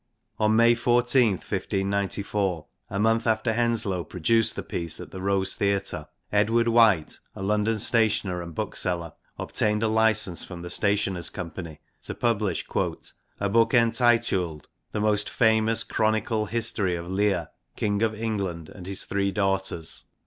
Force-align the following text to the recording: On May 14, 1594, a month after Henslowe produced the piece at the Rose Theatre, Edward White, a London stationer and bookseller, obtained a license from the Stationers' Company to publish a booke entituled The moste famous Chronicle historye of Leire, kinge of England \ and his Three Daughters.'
On 0.39 0.55
May 0.55 0.73
14, 0.73 1.33
1594, 1.33 2.65
a 2.89 2.99
month 2.99 3.27
after 3.27 3.53
Henslowe 3.53 4.03
produced 4.03 4.55
the 4.55 4.63
piece 4.63 4.99
at 4.99 5.11
the 5.11 5.21
Rose 5.21 5.55
Theatre, 5.55 6.07
Edward 6.31 6.67
White, 6.69 7.19
a 7.35 7.43
London 7.43 7.77
stationer 7.77 8.41
and 8.41 8.55
bookseller, 8.55 9.13
obtained 9.37 9.83
a 9.83 9.87
license 9.87 10.43
from 10.43 10.63
the 10.63 10.71
Stationers' 10.71 11.29
Company 11.29 11.81
to 12.01 12.15
publish 12.15 12.65
a 12.67 13.47
booke 13.47 13.73
entituled 13.75 14.69
The 14.91 15.01
moste 15.01 15.29
famous 15.29 15.83
Chronicle 15.83 16.47
historye 16.47 16.99
of 16.99 17.07
Leire, 17.07 17.49
kinge 17.77 18.01
of 18.01 18.15
England 18.15 18.69
\ 18.69 18.69
and 18.73 18.87
his 18.87 19.03
Three 19.03 19.31
Daughters.' 19.31 20.05